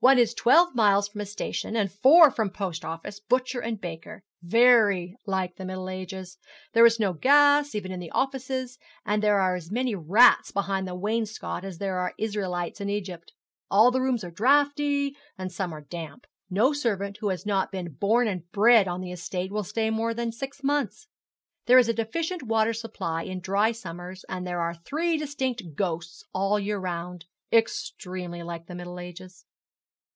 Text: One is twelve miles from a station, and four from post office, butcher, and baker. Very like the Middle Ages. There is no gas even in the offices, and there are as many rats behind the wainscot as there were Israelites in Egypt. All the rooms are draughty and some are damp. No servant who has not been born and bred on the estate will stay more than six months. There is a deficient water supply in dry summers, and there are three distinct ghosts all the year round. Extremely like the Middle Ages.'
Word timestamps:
One 0.00 0.20
is 0.20 0.32
twelve 0.32 0.76
miles 0.76 1.08
from 1.08 1.22
a 1.22 1.26
station, 1.26 1.74
and 1.74 1.90
four 1.90 2.30
from 2.30 2.50
post 2.50 2.84
office, 2.84 3.18
butcher, 3.18 3.58
and 3.58 3.80
baker. 3.80 4.22
Very 4.40 5.16
like 5.26 5.56
the 5.56 5.64
Middle 5.64 5.90
Ages. 5.90 6.38
There 6.72 6.86
is 6.86 7.00
no 7.00 7.12
gas 7.14 7.74
even 7.74 7.90
in 7.90 7.98
the 7.98 8.12
offices, 8.12 8.78
and 9.04 9.20
there 9.20 9.40
are 9.40 9.56
as 9.56 9.72
many 9.72 9.96
rats 9.96 10.52
behind 10.52 10.86
the 10.86 10.94
wainscot 10.94 11.64
as 11.64 11.78
there 11.78 11.94
were 11.94 12.14
Israelites 12.16 12.80
in 12.80 12.88
Egypt. 12.88 13.32
All 13.72 13.90
the 13.90 14.00
rooms 14.00 14.22
are 14.22 14.30
draughty 14.30 15.16
and 15.36 15.50
some 15.50 15.74
are 15.74 15.80
damp. 15.80 16.28
No 16.48 16.72
servant 16.72 17.16
who 17.20 17.30
has 17.30 17.44
not 17.44 17.72
been 17.72 17.92
born 17.94 18.28
and 18.28 18.48
bred 18.52 18.86
on 18.86 19.00
the 19.00 19.10
estate 19.10 19.50
will 19.50 19.64
stay 19.64 19.90
more 19.90 20.14
than 20.14 20.30
six 20.30 20.62
months. 20.62 21.08
There 21.66 21.78
is 21.78 21.88
a 21.88 21.92
deficient 21.94 22.44
water 22.44 22.72
supply 22.74 23.24
in 23.24 23.40
dry 23.40 23.72
summers, 23.72 24.24
and 24.28 24.46
there 24.46 24.60
are 24.60 24.74
three 24.76 25.16
distinct 25.16 25.74
ghosts 25.74 26.22
all 26.32 26.54
the 26.54 26.62
year 26.62 26.78
round. 26.78 27.24
Extremely 27.52 28.44
like 28.44 28.66
the 28.68 28.76
Middle 28.76 29.00
Ages.' 29.00 29.44